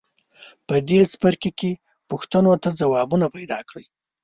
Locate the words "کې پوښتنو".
1.59-2.53